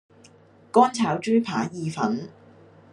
[0.71, 2.27] 乾炒豬扒意粉